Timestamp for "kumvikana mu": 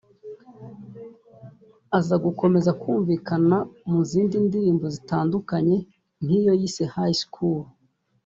2.81-3.99